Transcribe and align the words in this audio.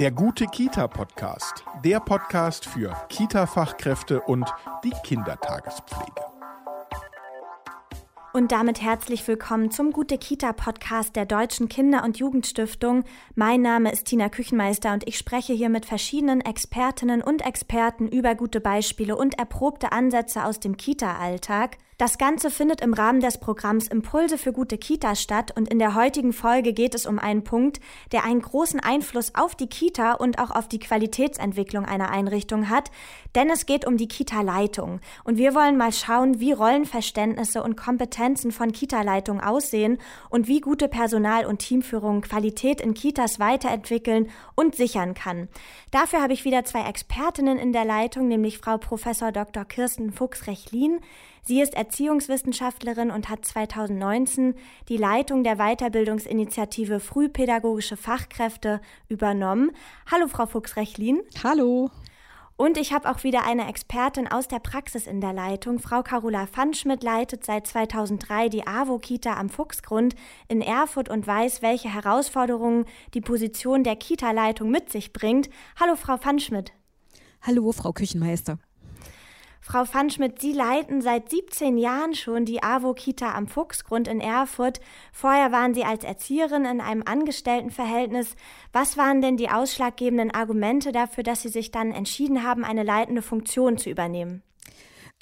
Der 0.00 0.10
gute 0.10 0.46
Kita-Podcast. 0.46 1.64
Der 1.84 2.00
Podcast 2.00 2.64
für 2.64 2.96
Kita-Fachkräfte 3.10 4.22
und 4.22 4.48
die 4.82 4.92
Kindertagespflege. 5.04 6.22
Und 8.32 8.50
damit 8.50 8.80
herzlich 8.80 9.28
willkommen 9.28 9.70
zum 9.70 9.92
Gute 9.92 10.16
Kita 10.16 10.54
Podcast 10.54 11.14
der 11.14 11.26
Deutschen 11.26 11.68
Kinder- 11.68 12.02
und 12.02 12.18
Jugendstiftung. 12.18 13.04
Mein 13.34 13.60
Name 13.60 13.92
ist 13.92 14.06
Tina 14.06 14.30
Küchenmeister 14.30 14.94
und 14.94 15.06
ich 15.06 15.18
spreche 15.18 15.52
hier 15.52 15.68
mit 15.68 15.84
verschiedenen 15.84 16.40
Expertinnen 16.40 17.20
und 17.20 17.44
Experten 17.44 18.08
über 18.08 18.34
gute 18.34 18.62
Beispiele 18.62 19.14
und 19.16 19.38
erprobte 19.38 19.92
Ansätze 19.92 20.46
aus 20.46 20.58
dem 20.58 20.78
Kita-Alltag. 20.78 21.76
Das 22.02 22.18
Ganze 22.18 22.50
findet 22.50 22.80
im 22.80 22.94
Rahmen 22.94 23.20
des 23.20 23.38
Programms 23.38 23.86
Impulse 23.86 24.36
für 24.36 24.52
gute 24.52 24.76
Kita 24.76 25.14
statt 25.14 25.52
und 25.56 25.68
in 25.68 25.78
der 25.78 25.94
heutigen 25.94 26.32
Folge 26.32 26.72
geht 26.72 26.96
es 26.96 27.06
um 27.06 27.20
einen 27.20 27.44
Punkt, 27.44 27.78
der 28.10 28.24
einen 28.24 28.42
großen 28.42 28.80
Einfluss 28.80 29.36
auf 29.36 29.54
die 29.54 29.68
Kita 29.68 30.14
und 30.14 30.40
auch 30.40 30.50
auf 30.50 30.66
die 30.66 30.80
Qualitätsentwicklung 30.80 31.84
einer 31.84 32.10
Einrichtung 32.10 32.68
hat, 32.68 32.90
denn 33.36 33.48
es 33.50 33.66
geht 33.66 33.86
um 33.86 33.98
die 33.98 34.08
Kita-Leitung. 34.08 34.98
Und 35.22 35.38
wir 35.38 35.54
wollen 35.54 35.76
mal 35.76 35.92
schauen, 35.92 36.40
wie 36.40 36.50
Rollenverständnisse 36.50 37.62
und 37.62 37.76
Kompetenzen 37.76 38.50
von 38.50 38.72
Kita-Leitung 38.72 39.40
aussehen 39.40 39.98
und 40.28 40.48
wie 40.48 40.60
gute 40.60 40.88
Personal- 40.88 41.46
und 41.46 41.60
Teamführung 41.60 42.22
Qualität 42.22 42.80
in 42.80 42.94
Kitas 42.94 43.38
weiterentwickeln 43.38 44.28
und 44.56 44.74
sichern 44.74 45.14
kann. 45.14 45.46
Dafür 45.92 46.20
habe 46.20 46.32
ich 46.32 46.44
wieder 46.44 46.64
zwei 46.64 46.82
Expertinnen 46.88 47.58
in 47.58 47.72
der 47.72 47.84
Leitung, 47.84 48.26
nämlich 48.26 48.58
Frau 48.58 48.76
Professor 48.76 49.30
Dr. 49.30 49.64
Kirsten 49.64 50.10
Fuchs-Rechlin. 50.10 50.98
Sie 51.44 51.60
ist 51.60 51.74
Erziehungswissenschaftlerin 51.92 53.10
und 53.10 53.28
hat 53.28 53.44
2019 53.44 54.54
die 54.88 54.96
Leitung 54.96 55.44
der 55.44 55.56
Weiterbildungsinitiative 55.56 57.00
Frühpädagogische 57.00 57.98
Fachkräfte 57.98 58.80
übernommen. 59.08 59.72
Hallo, 60.10 60.26
Frau 60.26 60.46
Fuchs-Rechlin. 60.46 61.20
Hallo. 61.44 61.90
Und 62.56 62.78
ich 62.78 62.94
habe 62.94 63.10
auch 63.10 63.24
wieder 63.24 63.44
eine 63.44 63.68
Expertin 63.68 64.26
aus 64.26 64.48
der 64.48 64.60
Praxis 64.60 65.06
in 65.06 65.20
der 65.20 65.34
Leitung. 65.34 65.80
Frau 65.80 66.02
Carola 66.02 66.46
Pfannschmidt 66.46 67.02
leitet 67.02 67.44
seit 67.44 67.66
2003 67.66 68.48
die 68.48 68.66
AWO-Kita 68.66 69.34
am 69.34 69.50
Fuchsgrund 69.50 70.14
in 70.48 70.62
Erfurt 70.62 71.10
und 71.10 71.26
weiß, 71.26 71.60
welche 71.60 71.92
Herausforderungen 71.92 72.86
die 73.12 73.20
Position 73.20 73.84
der 73.84 73.96
Kita-Leitung 73.96 74.70
mit 74.70 74.90
sich 74.90 75.12
bringt. 75.12 75.50
Hallo, 75.78 75.94
Frau 75.96 76.16
Pfannschmidt. 76.16 76.72
Hallo, 77.42 77.70
Frau 77.72 77.92
Küchenmeister. 77.92 78.58
Frau 79.64 79.84
Pfannschmidt, 79.84 80.40
Sie 80.40 80.52
leiten 80.52 81.02
seit 81.02 81.30
17 81.30 81.78
Jahren 81.78 82.16
schon 82.16 82.44
die 82.44 82.64
AWO-Kita 82.64 83.32
am 83.32 83.46
Fuchsgrund 83.46 84.08
in 84.08 84.20
Erfurt. 84.20 84.80
Vorher 85.12 85.52
waren 85.52 85.72
Sie 85.72 85.84
als 85.84 86.02
Erzieherin 86.02 86.64
in 86.64 86.80
einem 86.80 87.04
Angestelltenverhältnis. 87.06 88.34
Was 88.72 88.96
waren 88.96 89.22
denn 89.22 89.36
die 89.36 89.50
ausschlaggebenden 89.50 90.32
Argumente 90.32 90.90
dafür, 90.90 91.22
dass 91.22 91.42
Sie 91.42 91.48
sich 91.48 91.70
dann 91.70 91.92
entschieden 91.92 92.42
haben, 92.42 92.64
eine 92.64 92.82
leitende 92.82 93.22
Funktion 93.22 93.78
zu 93.78 93.88
übernehmen? 93.88 94.42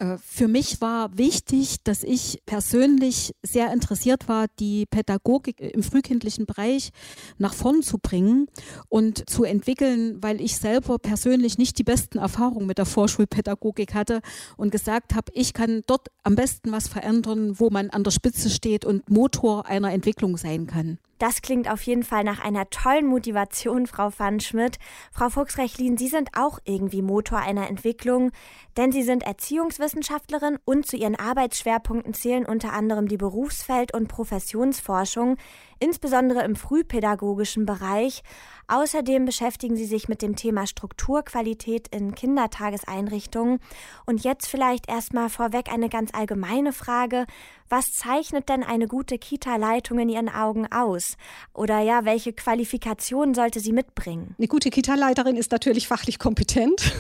Äh, 0.01 0.17
für 0.19 0.49
mich 0.49 0.81
war 0.81 1.17
wichtig, 1.17 1.83
dass 1.85 2.03
ich 2.03 2.43
persönlich 2.47 3.33
sehr 3.43 3.73
interessiert 3.73 4.29
war, 4.29 4.47
die 4.59 4.87
Pädagogik 4.87 5.61
im 5.61 5.83
frühkindlichen 5.83 6.47
Bereich 6.47 6.91
nach 7.39 7.55
vorn 7.55 7.83
zu 7.83 7.99
bringen 7.99 8.49
und 8.89 9.29
zu 9.29 9.45
entwickeln, 9.45 10.23
weil 10.23 10.41
ich 10.41 10.57
selber 10.57 10.99
persönlich 10.99 11.59
nicht 11.59 11.79
die 11.79 11.85
besten 11.85 12.19
Erfahrungen 12.19 12.67
mit 12.67 12.79
der 12.79 12.87
Vorschulpädagogik 12.87 13.95
hatte 13.95 14.21
und 14.57 14.73
gesagt 14.73 15.15
habe, 15.15 15.31
ich 15.35 15.53
kann 15.53 15.83
dort 15.87 16.09
am 16.23 16.35
besten 16.35 16.73
was 16.73 16.89
verändern, 16.89 17.61
wo 17.61 17.71
man 17.71 17.91
an 17.91 18.03
der 18.03 18.11
Spitze 18.11 18.51
steht 18.51 18.85
und 18.85 19.09
Motor 19.11 19.67
einer 19.67 19.93
Entwicklung 19.93 20.37
sein 20.37 20.67
kann. 20.67 20.99
Das 21.21 21.43
klingt 21.43 21.71
auf 21.71 21.83
jeden 21.83 22.03
Fall 22.03 22.25
nach 22.25 22.43
einer 22.43 22.71
tollen 22.71 23.07
Motivation, 23.07 23.87
Frau 23.87 24.09
Van 24.17 24.41
Schmidt. 24.41 24.79
Frau 25.13 25.29
Fuchs-Rechlin, 25.29 25.99
Sie 25.99 26.09
sind 26.09 26.31
auch 26.33 26.61
irgendwie 26.65 27.03
Motor 27.03 27.41
einer 27.41 27.69
Entwicklung, 27.69 28.33
denn 28.79 28.91
Sie 28.91 29.03
sind 29.03 29.25
Erziehungswissenschaftlerin 29.25 30.59
und 30.65 30.87
zu 30.87 30.97
Ihren 30.97 31.17
Arbeitsschwerpunkten 31.17 32.15
zählen 32.15 32.47
unter 32.47 32.73
anderem 32.73 33.07
die 33.07 33.19
Berufsfeld- 33.19 33.93
und 33.93 34.09
Professionsforschung, 34.09 35.37
insbesondere 35.81 36.45
im 36.45 36.55
frühpädagogischen 36.55 37.67
Bereich. 37.67 38.23
Außerdem 38.69 39.25
beschäftigen 39.25 39.75
Sie 39.75 39.87
sich 39.87 40.09
mit 40.09 40.23
dem 40.23 40.37
Thema 40.37 40.67
Strukturqualität 40.67 41.89
in 41.89 42.15
Kindertageseinrichtungen. 42.15 43.59
Und 44.07 44.23
jetzt 44.23 44.47
vielleicht 44.47 44.89
erstmal 44.89 45.29
vorweg 45.29 45.73
eine 45.73 45.89
ganz 45.89 46.11
allgemeine 46.15 46.73
Frage. 46.73 47.27
Was 47.69 47.93
zeichnet 47.93 48.49
denn 48.49 48.63
eine 48.63 48.87
gute 48.87 49.19
Kita-Leitung 49.19 49.99
in 49.99 50.09
Ihren 50.09 50.29
Augen 50.29 50.71
aus? 50.71 51.17
Oder 51.53 51.81
ja, 51.81 52.05
welche 52.05 52.33
Qualifikationen 52.33 53.35
sollte 53.35 53.59
sie 53.59 53.73
mitbringen? 53.73 54.37
Eine 54.39 54.49
gute 54.49 54.71
Kita-Leiterin 54.71 55.37
ist 55.37 55.51
natürlich 55.51 55.89
fachlich 55.89 56.21
kompetent. 56.21 56.93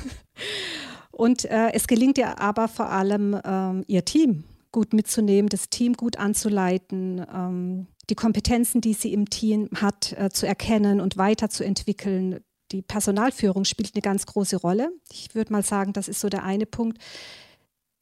Und 1.12 1.44
äh, 1.44 1.72
es 1.72 1.86
gelingt 1.86 2.19
ihr 2.19 2.40
aber 2.40 2.66
vor 2.66 2.88
allem, 2.88 3.38
ähm, 3.44 3.84
ihr 3.86 4.04
Team 4.04 4.44
gut 4.72 4.92
mitzunehmen, 4.92 5.48
das 5.48 5.69
Team 5.69 5.94
gut 5.94 6.16
anzuleiten, 6.16 7.24
ähm, 7.32 7.86
die 8.10 8.15
Kompetenzen, 8.16 8.81
die 8.81 8.93
sie 8.93 9.12
im 9.12 9.31
Team 9.31 9.69
hat, 9.75 10.12
äh, 10.12 10.31
zu 10.31 10.47
erkennen 10.47 11.00
und 11.00 11.16
weiterzuentwickeln. 11.16 12.41
Die 12.72 12.82
Personalführung 12.82 13.65
spielt 13.65 13.94
eine 13.94 14.03
ganz 14.03 14.26
große 14.26 14.56
Rolle. 14.56 14.91
Ich 15.10 15.34
würde 15.34 15.53
mal 15.53 15.62
sagen, 15.62 15.93
das 15.93 16.09
ist 16.09 16.20
so 16.20 16.28
der 16.28 16.44
eine 16.44 16.66
Punkt. 16.66 16.99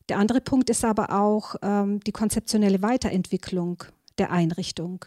Der 0.08 0.18
andere 0.18 0.40
Punkt 0.40 0.70
ist 0.70 0.84
aber 0.84 1.12
auch 1.12 1.56
ähm, 1.62 2.00
die 2.00 2.12
konzeptionelle 2.12 2.82
Weiterentwicklung 2.82 3.84
der 4.16 4.32
Einrichtung. 4.32 5.04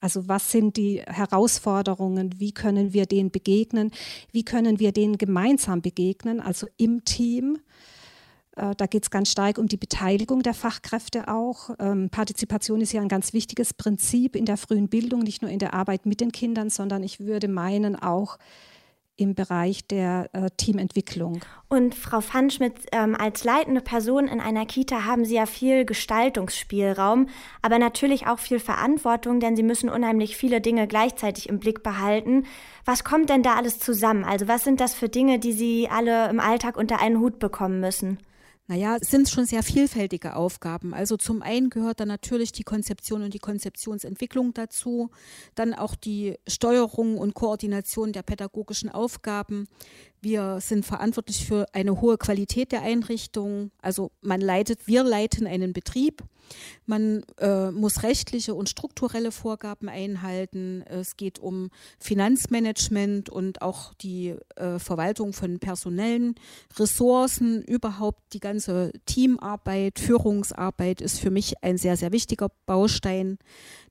Also 0.00 0.28
was 0.28 0.52
sind 0.52 0.76
die 0.76 1.02
Herausforderungen? 1.02 2.38
Wie 2.38 2.52
können 2.52 2.92
wir 2.92 3.06
denen 3.06 3.30
begegnen? 3.32 3.90
Wie 4.30 4.44
können 4.44 4.78
wir 4.78 4.92
denen 4.92 5.18
gemeinsam 5.18 5.82
begegnen, 5.82 6.40
also 6.40 6.68
im 6.76 7.04
Team? 7.04 7.58
Äh, 8.58 8.74
da 8.76 8.86
geht 8.86 9.04
es 9.04 9.10
ganz 9.10 9.30
stark 9.30 9.58
um 9.58 9.66
die 9.66 9.76
Beteiligung 9.76 10.42
der 10.42 10.54
Fachkräfte 10.54 11.28
auch. 11.28 11.70
Ähm, 11.78 12.10
Partizipation 12.10 12.80
ist 12.80 12.92
ja 12.92 13.00
ein 13.00 13.08
ganz 13.08 13.32
wichtiges 13.32 13.72
Prinzip 13.72 14.36
in 14.36 14.44
der 14.44 14.56
frühen 14.56 14.88
Bildung, 14.88 15.20
nicht 15.20 15.42
nur 15.42 15.50
in 15.50 15.58
der 15.58 15.74
Arbeit 15.74 16.06
mit 16.06 16.20
den 16.20 16.32
Kindern, 16.32 16.70
sondern 16.70 17.02
ich 17.02 17.20
würde 17.20 17.48
meinen 17.48 17.96
auch 17.96 18.38
im 19.18 19.34
Bereich 19.34 19.86
der 19.86 20.30
äh, 20.32 20.48
Teamentwicklung. 20.56 21.40
Und 21.68 21.96
Frau 21.96 22.20
Pfannschmidt, 22.20 22.74
ähm, 22.92 23.16
als 23.16 23.42
leitende 23.42 23.80
Person 23.80 24.28
in 24.28 24.40
einer 24.40 24.64
Kita 24.64 25.04
haben 25.04 25.24
Sie 25.24 25.34
ja 25.34 25.46
viel 25.46 25.84
Gestaltungsspielraum, 25.84 27.28
aber 27.60 27.80
natürlich 27.80 28.28
auch 28.28 28.38
viel 28.38 28.60
Verantwortung, 28.60 29.40
denn 29.40 29.56
Sie 29.56 29.64
müssen 29.64 29.90
unheimlich 29.90 30.36
viele 30.36 30.60
Dinge 30.60 30.86
gleichzeitig 30.86 31.48
im 31.48 31.58
Blick 31.58 31.82
behalten. 31.82 32.44
Was 32.84 33.02
kommt 33.02 33.28
denn 33.28 33.42
da 33.42 33.56
alles 33.56 33.80
zusammen? 33.80 34.24
Also 34.24 34.46
was 34.46 34.62
sind 34.62 34.80
das 34.80 34.94
für 34.94 35.08
Dinge, 35.08 35.40
die 35.40 35.52
Sie 35.52 35.88
alle 35.90 36.30
im 36.30 36.38
Alltag 36.38 36.76
unter 36.76 37.00
einen 37.00 37.18
Hut 37.18 37.40
bekommen 37.40 37.80
müssen? 37.80 38.18
Naja, 38.70 38.98
es 39.00 39.10
sind 39.10 39.30
schon 39.30 39.46
sehr 39.46 39.62
vielfältige 39.62 40.36
Aufgaben. 40.36 40.92
Also 40.92 41.16
zum 41.16 41.40
einen 41.40 41.70
gehört 41.70 42.00
dann 42.00 42.08
natürlich 42.08 42.52
die 42.52 42.64
Konzeption 42.64 43.22
und 43.22 43.32
die 43.32 43.38
Konzeptionsentwicklung 43.38 44.52
dazu, 44.52 45.10
dann 45.54 45.72
auch 45.72 45.94
die 45.94 46.38
Steuerung 46.46 47.16
und 47.16 47.32
Koordination 47.32 48.12
der 48.12 48.22
pädagogischen 48.22 48.90
Aufgaben. 48.90 49.68
Wir 50.20 50.60
sind 50.60 50.84
verantwortlich 50.84 51.46
für 51.46 51.64
eine 51.72 51.98
hohe 52.02 52.18
Qualität 52.18 52.72
der 52.72 52.82
Einrichtung. 52.82 53.70
Also 53.80 54.10
man 54.20 54.42
leitet, 54.42 54.86
wir 54.86 55.02
leiten 55.02 55.46
einen 55.46 55.72
Betrieb. 55.72 56.22
Man 56.86 57.22
äh, 57.38 57.70
muss 57.70 58.02
rechtliche 58.02 58.54
und 58.54 58.68
strukturelle 58.68 59.32
Vorgaben 59.32 59.88
einhalten. 59.88 60.82
Es 60.86 61.16
geht 61.16 61.38
um 61.38 61.70
Finanzmanagement 61.98 63.28
und 63.28 63.62
auch 63.62 63.94
die 63.94 64.34
äh, 64.56 64.78
Verwaltung 64.78 65.32
von 65.32 65.58
personellen 65.58 66.34
Ressourcen. 66.78 67.62
Überhaupt 67.62 68.32
die 68.32 68.40
ganze 68.40 68.92
Teamarbeit, 69.06 69.98
Führungsarbeit 69.98 71.00
ist 71.00 71.20
für 71.20 71.30
mich 71.30 71.62
ein 71.62 71.78
sehr, 71.78 71.96
sehr 71.96 72.12
wichtiger 72.12 72.50
Baustein. 72.66 73.38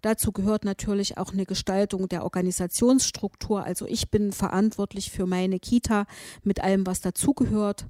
Dazu 0.01 0.31
gehört 0.31 0.65
natürlich 0.65 1.17
auch 1.17 1.33
eine 1.33 1.45
Gestaltung 1.45 2.07
der 2.07 2.23
Organisationsstruktur. 2.23 3.63
Also 3.63 3.85
ich 3.85 4.09
bin 4.09 4.31
verantwortlich 4.31 5.11
für 5.11 5.25
meine 5.25 5.59
Kita 5.59 6.05
mit 6.43 6.61
allem, 6.61 6.85
was 6.85 7.01
dazugehört. 7.01 7.87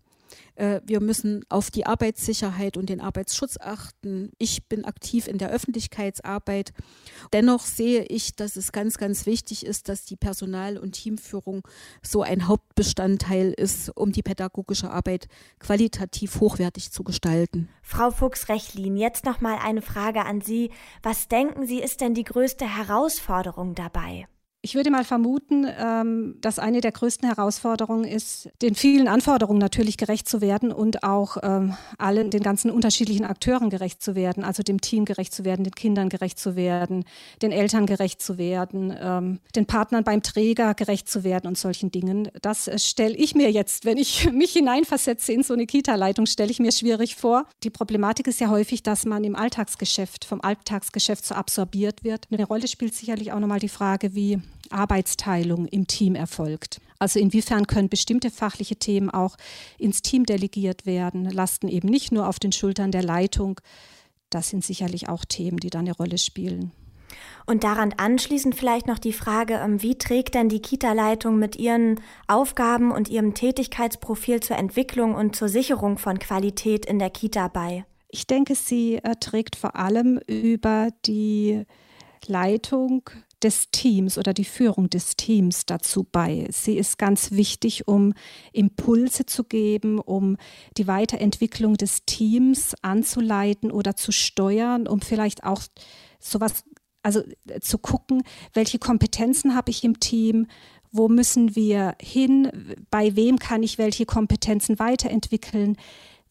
Äh, 0.55 0.81
wir 0.85 0.99
müssen 0.99 1.43
auf 1.49 1.71
die 1.71 1.85
Arbeitssicherheit 1.85 2.77
und 2.77 2.89
den 2.89 3.01
Arbeitsschutz 3.01 3.57
achten. 3.59 4.31
Ich 4.37 4.67
bin 4.67 4.85
aktiv 4.85 5.27
in 5.27 5.37
der 5.37 5.49
Öffentlichkeitsarbeit. 5.49 6.73
Dennoch 7.33 7.61
sehe 7.61 8.03
ich, 8.03 8.35
dass 8.35 8.55
es 8.55 8.71
ganz, 8.71 8.97
ganz 8.97 9.25
wichtig 9.25 9.65
ist, 9.65 9.89
dass 9.89 10.05
die 10.05 10.15
Personal- 10.15 10.77
und 10.77 10.93
Teamführung 10.93 11.67
so 12.01 12.21
ein 12.21 12.47
Hauptbestandteil 12.47 13.53
ist, 13.53 13.89
um 13.95 14.11
die 14.11 14.23
pädagogische 14.23 14.91
Arbeit 14.91 15.27
qualitativ 15.59 16.39
hochwertig 16.39 16.91
zu 16.91 17.03
gestalten. 17.03 17.69
Frau 17.81 18.11
Fuchs-Rechlin, 18.11 18.97
jetzt 18.97 19.25
noch 19.25 19.41
mal 19.41 19.57
eine 19.57 19.81
Frage 19.81 20.25
an 20.25 20.41
Sie. 20.41 20.71
Was 21.03 21.27
denken 21.27 21.65
Sie, 21.65 21.79
ist 21.79 22.01
denn 22.01 22.13
die 22.13 22.23
größte 22.23 22.65
Herausforderung 22.65 23.75
dabei? 23.75 24.27
Ich 24.63 24.73
würde 24.73 24.89
mal 24.89 25.05
vermuten, 25.05 25.67
ähm, 25.79 26.35
dass 26.41 26.57
eine 26.57 26.81
der 26.81 26.91
größten 26.91 27.27
Herausforderungen 27.27 28.05
ist, 28.05 28.49
den 28.63 28.73
vielen 28.73 29.07
Anforderungen 29.07 29.59
natürlich 29.59 29.97
gerecht 29.97 30.27
zu 30.27 30.41
werden 30.41 30.71
und 30.71 31.03
auch 31.03 31.37
ähm, 31.43 31.75
allen, 31.99 32.31
den 32.31 32.41
ganzen 32.41 32.71
unterschiedlichen 32.71 33.23
Akteuren 33.23 33.69
gerecht 33.69 34.01
zu 34.01 34.15
werden, 34.15 34.43
also 34.43 34.63
dem 34.63 34.81
Team 34.81 35.05
gerecht 35.05 35.33
zu 35.33 35.45
werden, 35.45 35.63
den 35.63 35.75
Kindern 35.75 36.09
gerecht 36.09 36.39
zu 36.39 36.55
werden, 36.55 37.05
den 37.43 37.51
Eltern 37.51 37.85
gerecht 37.85 38.19
zu 38.19 38.39
werden, 38.39 38.93
ähm, 38.99 39.39
den 39.55 39.67
Partnern 39.67 40.03
beim 40.03 40.23
Träger 40.23 40.73
gerecht 40.73 41.07
zu 41.07 41.23
werden 41.23 41.47
und 41.47 41.57
solchen 41.57 41.91
Dingen. 41.91 42.29
Das 42.41 42.67
äh, 42.67 42.79
stelle 42.79 43.15
ich 43.15 43.35
mir 43.35 43.51
jetzt, 43.51 43.85
wenn 43.85 43.97
ich 43.97 44.29
mich 44.33 44.53
hineinversetze 44.53 45.33
in 45.33 45.43
so 45.43 45.53
eine 45.53 45.67
Kita-Leitung, 45.67 46.25
stelle 46.25 46.49
ich 46.49 46.59
mir 46.59 46.71
schwierig 46.71 47.15
vor. 47.15 47.45
Die 47.63 47.69
Problematik 47.69 48.27
ist 48.27 48.39
ja 48.39 48.49
häufig, 48.49 48.81
dass 48.81 49.05
man 49.05 49.23
im 49.23 49.35
Alltagsgeschäft, 49.35 50.25
vom 50.25 50.41
Alltagsgeschäft 50.41 51.25
so 51.25 51.35
absorbiert 51.35 52.03
wird. 52.03 52.25
Eine 52.31 52.45
Rolle 52.45 52.67
spielt 52.67 52.95
sicherlich 52.95 53.31
auch 53.31 53.39
nochmal 53.39 53.59
die 53.59 53.69
Frage, 53.69 54.15
wie 54.15 54.41
Arbeitsteilung 54.71 55.67
im 55.67 55.87
Team 55.87 56.15
erfolgt. 56.15 56.79
Also 56.99 57.19
inwiefern 57.19 57.67
können 57.67 57.89
bestimmte 57.89 58.31
fachliche 58.31 58.75
Themen 58.75 59.09
auch 59.09 59.37
ins 59.77 60.01
Team 60.01 60.25
delegiert 60.25 60.85
werden, 60.85 61.25
lasten 61.25 61.67
eben 61.67 61.89
nicht 61.89 62.11
nur 62.11 62.27
auf 62.27 62.39
den 62.39 62.51
Schultern 62.51 62.91
der 62.91 63.03
Leitung. 63.03 63.59
Das 64.29 64.49
sind 64.49 64.63
sicherlich 64.63 65.09
auch 65.09 65.25
Themen, 65.25 65.57
die 65.57 65.69
da 65.69 65.79
eine 65.79 65.95
Rolle 65.95 66.17
spielen. 66.17 66.71
Und 67.45 67.63
daran 67.63 67.93
anschließend 67.95 68.55
vielleicht 68.55 68.87
noch 68.87 68.99
die 68.99 69.13
Frage, 69.13 69.55
ähm, 69.55 69.81
wie 69.81 69.97
trägt 69.97 70.35
denn 70.35 70.49
die 70.49 70.61
Kita-Leitung 70.61 71.39
mit 71.39 71.55
ihren 71.55 72.01
Aufgaben 72.27 72.91
und 72.91 73.09
ihrem 73.09 73.33
Tätigkeitsprofil 73.33 74.41
zur 74.41 74.57
Entwicklung 74.57 75.15
und 75.15 75.35
zur 75.35 75.47
Sicherung 75.47 75.97
von 75.97 76.19
Qualität 76.19 76.85
in 76.85 76.99
der 76.99 77.09
Kita 77.09 77.47
bei? 77.47 77.85
Ich 78.09 78.27
denke, 78.27 78.55
sie 78.55 78.95
äh, 78.97 79.15
trägt 79.19 79.55
vor 79.55 79.77
allem 79.77 80.19
über 80.27 80.89
die 81.05 81.63
Leitung 82.25 83.09
des 83.43 83.69
Teams 83.71 84.17
oder 84.17 84.33
die 84.33 84.45
Führung 84.45 84.89
des 84.89 85.15
Teams 85.15 85.65
dazu 85.65 86.07
bei. 86.11 86.47
Sie 86.51 86.77
ist 86.77 86.97
ganz 86.97 87.31
wichtig, 87.31 87.87
um 87.87 88.13
Impulse 88.51 89.25
zu 89.25 89.43
geben, 89.43 89.99
um 89.99 90.37
die 90.77 90.87
Weiterentwicklung 90.87 91.75
des 91.75 92.05
Teams 92.05 92.75
anzuleiten 92.81 93.71
oder 93.71 93.95
zu 93.95 94.11
steuern, 94.11 94.87
um 94.87 95.01
vielleicht 95.01 95.43
auch 95.43 95.61
sowas, 96.19 96.63
also 97.03 97.21
äh, 97.47 97.59
zu 97.59 97.77
gucken, 97.77 98.23
welche 98.53 98.79
Kompetenzen 98.79 99.55
habe 99.55 99.69
ich 99.69 99.83
im 99.83 99.99
Team, 99.99 100.47
wo 100.91 101.07
müssen 101.07 101.55
wir 101.55 101.95
hin, 102.01 102.75
bei 102.89 103.15
wem 103.15 103.37
kann 103.37 103.61
ich 103.61 103.77
welche 103.77 104.05
Kompetenzen 104.05 104.79
weiterentwickeln, 104.79 105.77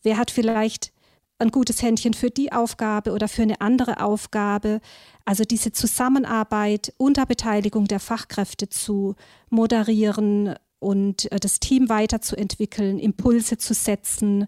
wer 0.03 0.17
hat 0.17 0.31
vielleicht 0.31 0.93
ein 1.39 1.51
gutes 1.51 1.83
Händchen 1.83 2.15
für 2.15 2.31
die 2.31 2.53
Aufgabe 2.53 3.13
oder 3.13 3.29
für 3.29 3.43
eine 3.43 3.61
andere 3.61 4.03
Aufgabe. 4.03 4.81
Also 5.25 5.45
diese 5.45 5.73
Zusammenarbeit 5.73 6.95
unter 6.97 7.27
Beteiligung 7.27 7.87
der 7.87 8.01
Fachkräfte 8.01 8.69
zu 8.69 9.17
moderieren 9.51 10.55
und 10.79 11.31
äh, 11.33 11.41
das 11.41 11.61
Team 11.61 11.89
weiterzuentwickeln, 11.89 12.99
Impulse 12.99 13.59
zu 13.59 13.75
setzen, 13.75 14.47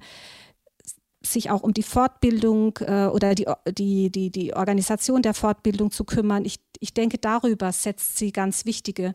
sich 1.20 1.50
auch 1.50 1.62
um 1.62 1.74
die 1.74 1.82
Fortbildung 1.82 2.78
äh, 2.80 3.06
oder 3.06 3.34
die, 3.34 3.46
die, 3.68 4.10
die, 4.10 4.30
die 4.30 4.54
Organisation 4.54 5.20
der 5.20 5.34
Fortbildung 5.34 5.90
zu 5.90 6.04
kümmern. 6.04 6.44
Ich, 6.44 6.60
ich 6.80 6.94
denke, 6.94 7.18
darüber 7.18 7.72
setzt 7.72 8.16
sie 8.18 8.32
ganz 8.32 8.64
wichtige 8.64 9.14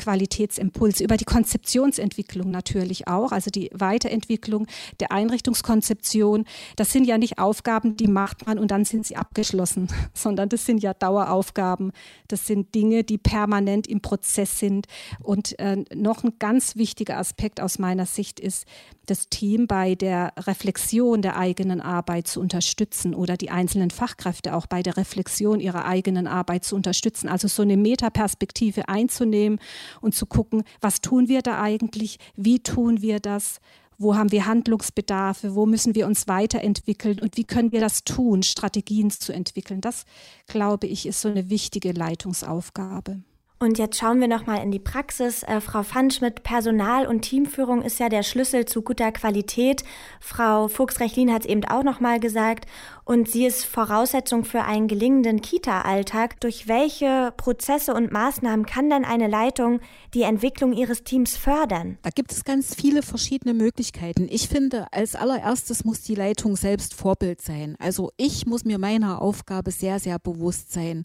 Qualitätsimpulse, 0.00 1.04
über 1.04 1.18
die 1.18 1.26
Konzeptionsentwicklung 1.26 2.50
natürlich 2.50 3.06
auch, 3.06 3.32
also 3.32 3.50
die 3.50 3.70
Weiterentwicklung 3.74 4.66
der 4.98 5.12
Einrichtungskonzeption. 5.12 6.46
Das 6.76 6.90
sind 6.90 7.04
ja 7.04 7.18
nicht 7.18 7.38
Aufgaben, 7.38 7.96
die 7.98 8.08
macht 8.08 8.46
man 8.46 8.58
und 8.58 8.70
dann 8.70 8.86
sind 8.86 9.06
sie 9.06 9.16
abgeschlossen, 9.16 9.88
sondern 10.14 10.48
das 10.48 10.64
sind 10.64 10.82
ja 10.82 10.94
Daueraufgaben. 10.94 11.92
Das 12.28 12.46
sind 12.46 12.74
Dinge, 12.74 13.04
die 13.04 13.18
permanent 13.18 13.86
im 13.86 14.00
Prozess 14.00 14.58
sind. 14.58 14.86
Und 15.22 15.58
äh, 15.58 15.84
noch 15.94 16.24
ein 16.24 16.32
ganz 16.38 16.76
wichtiger 16.76 17.18
Aspekt 17.18 17.60
aus 17.60 17.78
meiner 17.78 18.06
Sicht 18.06 18.40
ist, 18.40 18.66
das 19.10 19.28
Team 19.28 19.66
bei 19.66 19.96
der 19.96 20.32
Reflexion 20.36 21.20
der 21.20 21.36
eigenen 21.36 21.80
Arbeit 21.80 22.28
zu 22.28 22.40
unterstützen 22.40 23.14
oder 23.14 23.36
die 23.36 23.50
einzelnen 23.50 23.90
Fachkräfte 23.90 24.54
auch 24.54 24.66
bei 24.66 24.82
der 24.82 24.96
Reflexion 24.96 25.58
ihrer 25.58 25.84
eigenen 25.84 26.26
Arbeit 26.28 26.64
zu 26.64 26.76
unterstützen. 26.76 27.28
Also 27.28 27.48
so 27.48 27.62
eine 27.62 27.76
Metaperspektive 27.76 28.88
einzunehmen 28.88 29.58
und 30.00 30.14
zu 30.14 30.26
gucken, 30.26 30.62
was 30.80 31.00
tun 31.00 31.28
wir 31.28 31.42
da 31.42 31.60
eigentlich, 31.60 32.18
wie 32.36 32.60
tun 32.60 33.02
wir 33.02 33.20
das, 33.20 33.60
wo 33.98 34.16
haben 34.16 34.32
wir 34.32 34.46
Handlungsbedarfe, 34.46 35.54
wo 35.54 35.66
müssen 35.66 35.94
wir 35.94 36.06
uns 36.06 36.26
weiterentwickeln 36.26 37.20
und 37.20 37.36
wie 37.36 37.44
können 37.44 37.70
wir 37.70 37.80
das 37.80 38.02
tun, 38.02 38.42
Strategien 38.42 39.10
zu 39.10 39.32
entwickeln. 39.32 39.82
Das, 39.82 40.04
glaube 40.46 40.86
ich, 40.86 41.04
ist 41.04 41.20
so 41.20 41.28
eine 41.28 41.50
wichtige 41.50 41.92
Leitungsaufgabe. 41.92 43.22
Und 43.62 43.76
jetzt 43.76 43.98
schauen 43.98 44.20
wir 44.22 44.26
nochmal 44.26 44.62
in 44.62 44.70
die 44.70 44.78
Praxis. 44.78 45.42
Äh, 45.42 45.60
Frau 45.60 45.82
Pfannschmidt, 45.82 46.42
Personal- 46.42 47.06
und 47.06 47.20
Teamführung 47.20 47.82
ist 47.82 48.00
ja 48.00 48.08
der 48.08 48.22
Schlüssel 48.22 48.64
zu 48.64 48.80
guter 48.80 49.12
Qualität. 49.12 49.84
Frau 50.18 50.66
Fuchs-Rechlin 50.68 51.30
hat 51.30 51.42
es 51.42 51.48
eben 51.50 51.66
auch 51.66 51.82
nochmal 51.82 52.20
gesagt. 52.20 52.64
Und 53.04 53.28
sie 53.28 53.44
ist 53.44 53.66
Voraussetzung 53.66 54.46
für 54.46 54.62
einen 54.62 54.88
gelingenden 54.88 55.42
Kita-Alltag. 55.42 56.40
Durch 56.40 56.68
welche 56.68 57.34
Prozesse 57.36 57.92
und 57.92 58.10
Maßnahmen 58.10 58.64
kann 58.64 58.88
denn 58.88 59.04
eine 59.04 59.28
Leitung 59.28 59.80
die 60.14 60.22
Entwicklung 60.22 60.72
ihres 60.72 61.04
Teams 61.04 61.36
fördern? 61.36 61.98
Da 62.00 62.08
gibt 62.08 62.32
es 62.32 62.44
ganz 62.44 62.74
viele 62.74 63.02
verschiedene 63.02 63.52
Möglichkeiten. 63.52 64.26
Ich 64.30 64.48
finde, 64.48 64.86
als 64.90 65.14
allererstes 65.14 65.84
muss 65.84 66.00
die 66.00 66.14
Leitung 66.14 66.56
selbst 66.56 66.94
Vorbild 66.94 67.42
sein. 67.42 67.76
Also 67.78 68.10
ich 68.16 68.46
muss 68.46 68.64
mir 68.64 68.78
meiner 68.78 69.20
Aufgabe 69.20 69.70
sehr, 69.70 69.98
sehr 69.98 70.18
bewusst 70.18 70.72
sein 70.72 71.04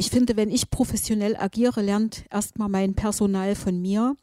ich 0.00 0.10
finde, 0.10 0.36
wenn 0.36 0.48
ich 0.48 0.70
professionell 0.70 1.36
agiere, 1.36 1.82
lernt 1.82 2.24
erstmal 2.30 2.68
mein 2.68 2.94
Personal 2.94 3.56
von 3.56 3.82
mir. 3.82 4.16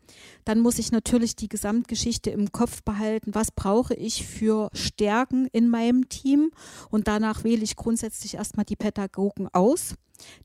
Dann 0.45 0.61
muss 0.61 0.79
ich 0.79 0.93
natürlich 0.93 1.35
die 1.35 1.49
Gesamtgeschichte 1.49 2.29
im 2.29 2.53
Kopf 2.53 2.81
behalten. 2.81 3.35
Was 3.35 3.51
brauche 3.51 3.93
ich 3.93 4.25
für 4.25 4.69
Stärken 4.73 5.47
in 5.51 5.69
meinem 5.69 6.07
Team? 6.07 6.51
Und 6.89 7.09
danach 7.09 7.43
wähle 7.43 7.63
ich 7.63 7.75
grundsätzlich 7.75 8.35
erstmal 8.35 8.65
die 8.65 8.77
Pädagogen 8.77 9.49
aus. 9.51 9.95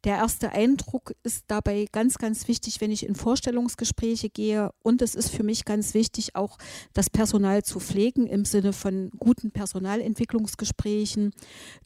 Der 0.05 0.17
erste 0.17 0.53
Eindruck 0.53 1.15
ist 1.23 1.45
dabei 1.49 1.87
ganz, 1.93 2.19
ganz 2.19 2.49
wichtig, 2.49 2.81
wenn 2.81 2.91
ich 2.91 3.07
in 3.07 3.15
Vorstellungsgespräche 3.15 4.31
gehe. 4.31 4.73
Und 4.83 5.03
es 5.03 5.15
ist 5.15 5.31
für 5.31 5.43
mich 5.43 5.65
ganz 5.65 5.95
wichtig, 5.95 6.37
auch 6.37 6.59
das 6.93 7.11
Personal 7.11 7.63
zu 7.63 7.81
pflegen 7.81 8.27
im 8.27 8.45
Sinne 8.45 8.73
von 8.73 9.11
guten 9.19 9.51
Personalentwicklungsgesprächen, 9.51 11.33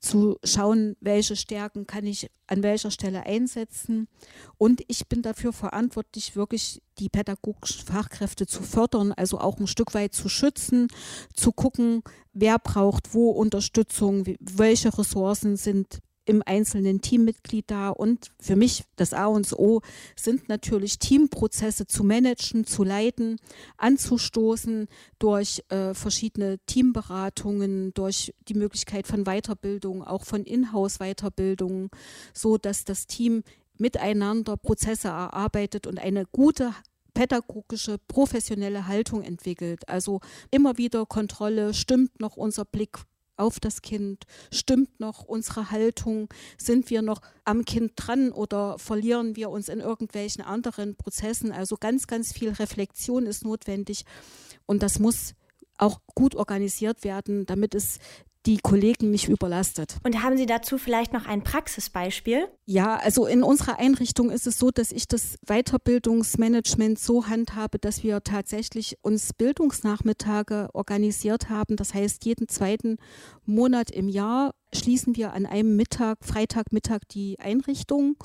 zu 0.00 0.38
schauen, 0.44 0.96
welche 1.00 1.36
Stärken 1.36 1.86
kann 1.86 2.06
ich 2.06 2.30
an 2.46 2.62
welcher 2.62 2.90
Stelle 2.90 3.24
einsetzen. 3.24 4.08
Und 4.58 4.82
ich 4.88 5.08
bin 5.08 5.22
dafür 5.22 5.52
verantwortlich, 5.52 6.36
wirklich 6.36 6.82
die 6.98 7.08
pädagogischen 7.08 7.86
Fachkräfte 7.86 8.46
zu 8.46 8.62
fördern, 8.62 9.12
also 9.12 9.38
auch 9.38 9.58
ein 9.58 9.66
Stück 9.66 9.94
weit 9.94 10.14
zu 10.14 10.28
schützen, 10.28 10.88
zu 11.34 11.52
gucken, 11.52 12.02
wer 12.32 12.58
braucht 12.58 13.14
wo 13.14 13.30
Unterstützung, 13.30 14.24
welche 14.38 14.96
Ressourcen 14.96 15.56
sind 15.56 16.00
im 16.26 16.42
einzelnen 16.44 17.00
Teammitglied 17.00 17.70
da. 17.70 17.90
Und 17.90 18.32
für 18.40 18.56
mich 18.56 18.84
das 18.96 19.12
A 19.12 19.26
und 19.26 19.52
O 19.52 19.80
sind 20.16 20.48
natürlich 20.48 20.98
Teamprozesse 20.98 21.86
zu 21.86 22.04
managen, 22.04 22.66
zu 22.66 22.84
leiten, 22.84 23.38
anzustoßen 23.76 24.88
durch 25.18 25.62
äh, 25.68 25.94
verschiedene 25.94 26.58
Teamberatungen, 26.66 27.92
durch 27.94 28.34
die 28.48 28.54
Möglichkeit 28.54 29.06
von 29.06 29.24
Weiterbildung, 29.24 30.02
auch 30.02 30.24
von 30.24 30.44
Inhouse-Weiterbildungen, 30.44 31.90
so 32.32 32.58
dass 32.58 32.84
das 32.84 33.06
Team 33.06 33.42
miteinander 33.76 34.56
Prozesse 34.56 35.08
erarbeitet 35.08 35.86
und 35.86 35.98
eine 35.98 36.24
gute 36.26 36.72
pädagogische, 37.14 37.98
professionelle 38.08 38.86
Haltung 38.86 39.22
entwickelt. 39.22 39.88
Also 39.88 40.20
immer 40.50 40.76
wieder 40.78 41.06
Kontrolle, 41.06 41.72
stimmt 41.72 42.20
noch 42.20 42.36
unser 42.36 42.64
Blick 42.64 42.98
auf 43.36 43.60
das 43.60 43.82
Kind? 43.82 44.24
Stimmt 44.52 45.00
noch 45.00 45.24
unsere 45.24 45.70
Haltung? 45.70 46.28
Sind 46.58 46.90
wir 46.90 47.02
noch 47.02 47.20
am 47.44 47.64
Kind 47.64 47.92
dran 47.96 48.32
oder 48.32 48.78
verlieren 48.78 49.36
wir 49.36 49.50
uns 49.50 49.68
in 49.68 49.80
irgendwelchen 49.80 50.42
anderen 50.42 50.96
Prozessen? 50.96 51.52
Also 51.52 51.76
ganz, 51.76 52.06
ganz 52.06 52.32
viel 52.32 52.50
Reflexion 52.50 53.26
ist 53.26 53.44
notwendig 53.44 54.04
und 54.66 54.82
das 54.82 54.98
muss 54.98 55.34
auch 55.78 56.00
gut 56.14 56.34
organisiert 56.34 57.04
werden, 57.04 57.46
damit 57.46 57.74
es 57.74 57.98
die 58.46 58.58
Kollegen 58.58 59.10
nicht 59.10 59.28
überlastet. 59.28 59.96
Und 60.04 60.22
haben 60.22 60.36
Sie 60.36 60.46
dazu 60.46 60.76
vielleicht 60.76 61.12
noch 61.12 61.26
ein 61.26 61.42
Praxisbeispiel? 61.42 62.48
Ja, 62.66 62.96
also 62.96 63.26
in 63.26 63.42
unserer 63.42 63.78
Einrichtung 63.78 64.30
ist 64.30 64.46
es 64.46 64.58
so, 64.58 64.70
dass 64.70 64.90
ich 64.90 65.06
das 65.06 65.36
Weiterbildungsmanagement 65.46 66.98
so 66.98 67.26
handhabe, 67.26 67.78
dass 67.78 68.02
wir 68.02 68.22
tatsächlich 68.22 68.96
uns 69.02 69.34
Bildungsnachmittage 69.34 70.70
organisiert 70.72 71.50
haben. 71.50 71.76
Das 71.76 71.92
heißt, 71.92 72.24
jeden 72.24 72.48
zweiten 72.48 72.96
Monat 73.44 73.90
im 73.90 74.08
Jahr 74.08 74.54
schließen 74.74 75.14
wir 75.14 75.34
an 75.34 75.44
einem 75.44 75.76
Mittag, 75.76 76.24
Freitagmittag 76.24 77.00
die 77.10 77.38
Einrichtung 77.38 78.16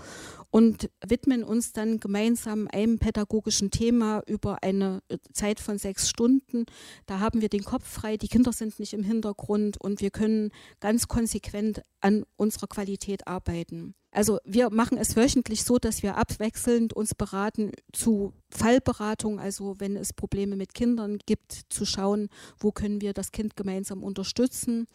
und 0.51 0.89
widmen 1.05 1.43
uns 1.43 1.73
dann 1.73 1.99
gemeinsam 1.99 2.69
einem 2.71 2.97
pädagogischen 2.97 3.71
Thema 3.71 4.23
über 4.25 4.63
eine 4.63 5.01
Zeit 5.33 5.59
von 5.59 5.77
sechs 5.77 6.09
Stunden. 6.09 6.65
Da 7.07 7.19
haben 7.19 7.41
wir 7.41 7.49
den 7.49 7.65
Kopf 7.65 7.85
frei, 7.85 8.15
die 8.15 8.29
Kinder 8.29 8.53
sind 8.53 8.79
nicht 8.79 8.93
im 8.93 9.03
Hintergrund 9.03 9.79
und 9.81 9.99
wir 9.99 10.11
können 10.11 10.51
ganz 10.79 11.09
konsequent 11.09 11.83
an 11.99 12.23
unserer 12.37 12.67
Qualität 12.67 13.27
arbeiten. 13.27 13.95
Also 14.11 14.39
wir 14.43 14.71
machen 14.71 14.97
es 14.97 15.15
wöchentlich 15.15 15.63
so, 15.63 15.77
dass 15.77 16.01
wir 16.01 16.17
abwechselnd 16.17 16.93
uns 16.93 17.13
beraten 17.13 17.71
zu 17.93 18.33
Fallberatung, 18.49 19.39
also 19.39 19.75
wenn 19.79 19.95
es 19.95 20.13
Probleme 20.13 20.55
mit 20.55 20.73
Kindern 20.73 21.19
gibt, 21.27 21.61
zu 21.69 21.85
schauen, 21.85 22.29
wo 22.57 22.71
können 22.71 23.01
wir 23.01 23.13
das 23.13 23.31
Kind 23.31 23.55
gemeinsam 23.55 24.03
unterstützen. 24.03 24.87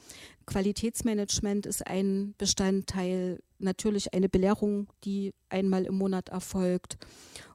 Qualitätsmanagement 0.47 1.65
ist 1.67 1.87
ein 1.87 2.35
Bestandteil, 2.39 3.41
natürlich 3.59 4.13
eine 4.15 4.29
Belehrung, 4.29 4.89
die 5.05 5.33
einmal 5.49 5.85
im 5.85 5.97
Monat 5.97 6.31
erfolgt 6.31 6.99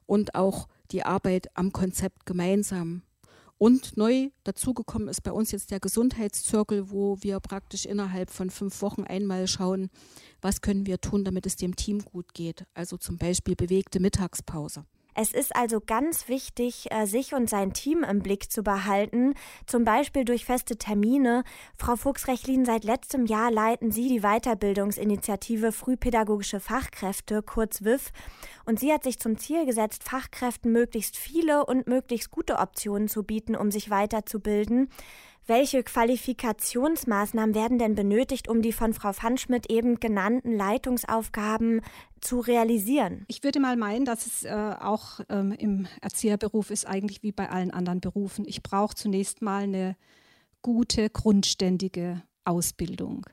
und 0.06 0.34
auch 0.34 0.66
die 0.92 1.02
Arbeit 1.02 1.48
am 1.54 1.72
Konzept 1.72 2.24
gemeinsam. 2.24 3.02
Und 3.62 3.98
neu 3.98 4.30
dazugekommen 4.44 5.08
ist 5.08 5.22
bei 5.22 5.32
uns 5.32 5.50
jetzt 5.50 5.70
der 5.70 5.80
Gesundheitszirkel, 5.80 6.90
wo 6.90 7.18
wir 7.20 7.40
praktisch 7.40 7.84
innerhalb 7.84 8.30
von 8.30 8.48
fünf 8.48 8.80
Wochen 8.80 9.04
einmal 9.04 9.46
schauen, 9.46 9.90
was 10.40 10.62
können 10.62 10.86
wir 10.86 10.98
tun, 10.98 11.24
damit 11.24 11.44
es 11.44 11.56
dem 11.56 11.76
Team 11.76 12.02
gut 12.02 12.32
geht. 12.32 12.64
Also 12.72 12.96
zum 12.96 13.18
Beispiel 13.18 13.56
bewegte 13.56 14.00
Mittagspause. 14.00 14.86
Es 15.22 15.32
ist 15.32 15.54
also 15.54 15.82
ganz 15.86 16.28
wichtig, 16.28 16.90
äh, 16.90 17.04
sich 17.04 17.34
und 17.34 17.50
sein 17.50 17.74
Team 17.74 18.04
im 18.04 18.20
Blick 18.20 18.50
zu 18.50 18.62
behalten, 18.62 19.34
zum 19.66 19.84
Beispiel 19.84 20.24
durch 20.24 20.46
feste 20.46 20.78
Termine. 20.78 21.44
Frau 21.76 21.96
Fuchs-Rechlin, 21.96 22.64
seit 22.64 22.84
letztem 22.84 23.26
Jahr 23.26 23.50
leiten 23.50 23.90
Sie 23.90 24.08
die 24.08 24.20
Weiterbildungsinitiative 24.20 25.72
Frühpädagogische 25.72 26.58
Fachkräfte, 26.58 27.42
kurz 27.42 27.84
WIF. 27.84 28.12
Und 28.64 28.80
sie 28.80 28.94
hat 28.94 29.04
sich 29.04 29.18
zum 29.18 29.36
Ziel 29.36 29.66
gesetzt, 29.66 30.04
Fachkräften 30.04 30.72
möglichst 30.72 31.18
viele 31.18 31.66
und 31.66 31.86
möglichst 31.86 32.30
gute 32.30 32.56
Optionen 32.56 33.06
zu 33.06 33.22
bieten, 33.22 33.56
um 33.56 33.70
sich 33.70 33.90
weiterzubilden. 33.90 34.88
Welche 35.46 35.82
Qualifikationsmaßnahmen 35.82 37.54
werden 37.54 37.78
denn 37.78 37.94
benötigt, 37.94 38.48
um 38.48 38.62
die 38.62 38.72
von 38.72 38.94
Frau 38.94 39.12
Pfannschmidt 39.12 39.70
eben 39.70 39.98
genannten 39.98 40.56
Leitungsaufgaben 40.56 41.80
zu 42.20 42.40
realisieren? 42.40 43.24
Ich 43.26 43.42
würde 43.42 43.58
mal 43.58 43.76
meinen, 43.76 44.04
dass 44.04 44.26
es 44.26 44.44
äh, 44.44 44.50
auch 44.50 45.20
ähm, 45.28 45.52
im 45.52 45.86
Erzieherberuf 46.00 46.70
ist 46.70 46.86
eigentlich 46.86 47.22
wie 47.22 47.32
bei 47.32 47.48
allen 47.50 47.70
anderen 47.70 48.00
Berufen. 48.00 48.44
Ich 48.46 48.62
brauche 48.62 48.94
zunächst 48.94 49.42
mal 49.42 49.64
eine 49.64 49.96
gute, 50.62 51.10
grundständige 51.10 52.22
Ausbildung. 52.44 53.26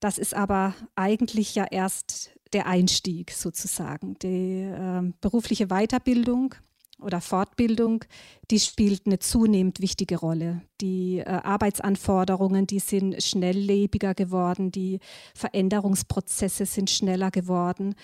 Das 0.00 0.16
ist 0.18 0.34
aber 0.34 0.74
eigentlich 0.96 1.54
ja 1.54 1.66
erst 1.70 2.30
der 2.52 2.66
Einstieg 2.66 3.30
sozusagen. 3.30 4.18
Die 4.20 4.62
äh, 4.62 5.12
berufliche 5.20 5.66
Weiterbildung 5.66 6.54
oder 7.02 7.20
Fortbildung, 7.20 8.04
die 8.50 8.60
spielt 8.60 9.06
eine 9.06 9.18
zunehmend 9.18 9.80
wichtige 9.80 10.18
Rolle. 10.18 10.62
Die 10.80 11.18
äh, 11.18 11.24
Arbeitsanforderungen, 11.24 12.66
die 12.66 12.80
sind 12.80 13.22
schnelllebiger 13.22 14.14
geworden, 14.14 14.70
die 14.70 15.00
Veränderungsprozesse 15.34 16.66
sind 16.66 16.90
schneller 16.90 17.30
geworden. 17.30 17.94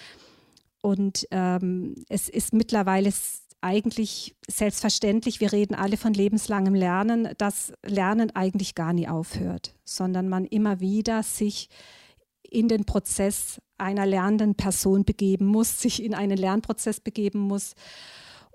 Und 0.83 1.27
ähm, 1.31 1.95
es 2.09 2.29
ist 2.29 2.53
mittlerweile 2.53 3.13
eigentlich 3.61 4.37
selbstverständlich, 4.49 5.41
wir 5.41 5.53
reden 5.53 5.75
alle 5.75 5.97
von 5.97 6.15
lebenslangem 6.15 6.75
Lernen, 6.75 7.31
dass 7.39 7.73
Lernen 7.85 8.31
eigentlich 8.37 8.75
gar 8.75 8.93
nie 8.93 9.09
aufhört, 9.09 9.75
sondern 9.85 10.29
man 10.29 10.45
immer 10.45 10.81
wieder 10.81 11.23
sich 11.23 11.69
in 12.43 12.69
den 12.69 12.85
Prozess 12.85 13.61
einer 13.79 14.07
lernenden 14.07 14.55
Person 14.55 15.05
begeben 15.05 15.47
muss, 15.47 15.81
sich 15.81 16.03
in 16.03 16.15
einen 16.15 16.37
Lernprozess 16.37 17.01
begeben 17.01 17.41
muss 17.41 17.75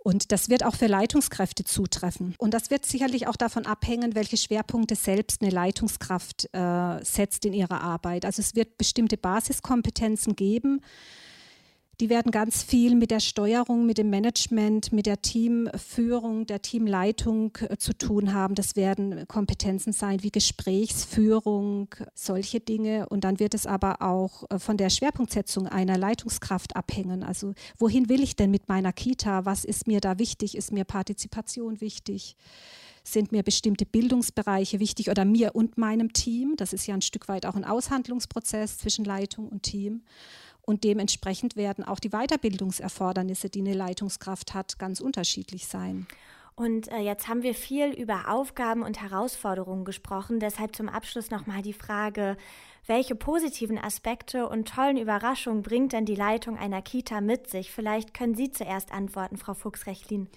und 0.04 0.32
das 0.32 0.50
wird 0.50 0.66
auch 0.66 0.76
für 0.76 0.88
Leitungskräfte 0.88 1.64
zutreffen. 1.64 2.36
Und 2.40 2.54
das 2.54 2.72
wird 2.72 2.86
sicherlich 2.86 3.28
auch 3.28 3.36
davon 3.36 3.66
abhängen, 3.66 4.16
welche 4.16 4.38
Schwerpunkte 4.38 4.96
selbst 4.96 5.42
eine 5.42 5.52
Leitungskraft 5.52 6.50
äh, 6.54 7.04
setzt 7.04 7.46
in 7.46 7.54
ihrer 7.54 7.82
Arbeit. 7.82 8.26
Also 8.26 8.42
es 8.42 8.56
wird 8.56 8.78
bestimmte 8.78 9.18
Basiskompetenzen 9.18 10.36
geben, 10.36 10.82
die 12.02 12.10
werden 12.10 12.32
ganz 12.32 12.64
viel 12.64 12.96
mit 12.96 13.12
der 13.12 13.20
Steuerung, 13.20 13.86
mit 13.86 14.00
dem 14.00 14.10
Management, 14.10 14.92
mit 14.92 15.06
der 15.06 15.22
Teamführung, 15.22 16.48
der 16.48 16.64
Teamleitung 16.64 17.56
äh, 17.62 17.78
zu 17.78 17.94
tun 17.94 18.34
haben. 18.34 18.56
Das 18.56 18.76
werden 18.76 19.28
Kompetenzen 19.28 19.94
sein 19.94 20.24
wie 20.24 20.32
Gesprächsführung, 20.32 21.90
solche 22.16 22.60
Dinge. 22.60 23.08
Und 23.10 23.24
dann 23.24 23.40
wird 23.40 23.54
es 23.54 23.68
aber 23.68 24.02
auch 24.02 24.50
äh, 24.50 24.58
von 24.58 24.78
der 24.78 24.90
Schwerpunktsetzung 24.90 25.68
einer 25.68 25.96
Leitungskraft 25.96 26.76
abhängen. 26.76 27.22
Also 27.24 27.54
wohin 27.78 28.10
will 28.10 28.24
ich 28.24 28.36
denn 28.36 28.50
mit 28.50 28.68
meiner 28.68 28.94
Kita? 28.94 29.46
Was 29.46 29.64
ist 29.64 29.86
mir 29.86 30.02
da 30.02 30.18
wichtig? 30.18 30.58
Ist 30.58 30.72
mir 30.72 30.86
Partizipation 30.86 31.82
wichtig? 31.82 32.36
sind 33.04 33.32
mir 33.32 33.44
bestimmte 33.44 33.86
Bildungsbereiche 33.86 34.80
wichtig 34.80 35.10
oder 35.10 35.26
mir 35.26 35.56
und 35.56 35.78
meinem 35.78 36.14
Team. 36.14 36.56
Das 36.56 36.72
ist 36.72 36.86
ja 36.86 36.94
ein 36.94 37.02
Stück 37.02 37.28
weit 37.28 37.46
auch 37.46 37.56
ein 37.56 37.66
Aushandlungsprozess 37.66 38.78
zwischen 38.78 39.06
Leitung 39.06 39.48
und 39.50 39.64
Team. 39.64 40.04
Und 40.64 40.84
dementsprechend 40.84 41.56
werden 41.56 41.84
auch 41.84 42.00
die 42.00 42.10
Weiterbildungserfordernisse, 42.10 43.50
die 43.50 43.62
eine 43.62 43.74
Leitungskraft 43.74 44.54
hat, 44.54 44.78
ganz 44.80 45.00
unterschiedlich 45.02 45.68
sein. 45.68 46.08
Und 46.56 46.92
äh, 46.92 47.00
jetzt 47.00 47.28
haben 47.28 47.44
wir 47.44 47.56
viel 47.56 47.92
über 47.92 48.30
Aufgaben 48.30 48.84
und 48.84 49.02
Herausforderungen 49.02 49.86
gesprochen. 49.86 50.40
Deshalb 50.40 50.76
zum 50.76 50.90
Abschluss 50.90 51.32
nochmal 51.32 51.62
die 51.62 51.74
Frage, 51.74 52.38
welche 52.88 53.16
positiven 53.16 53.78
Aspekte 53.78 54.50
und 54.50 54.68
tollen 54.68 54.98
Überraschungen 54.98 55.62
bringt 55.62 55.94
denn 55.94 56.06
die 56.06 56.16
Leitung 56.16 56.58
einer 56.58 56.82
Kita 56.82 57.22
mit 57.22 57.48
sich? 57.48 57.72
Vielleicht 57.72 58.14
können 58.14 58.36
Sie 58.36 58.52
zuerst 58.52 58.92
antworten, 58.92 59.38
Frau 59.38 59.54
Fuchs-Rechlin. 59.54 60.28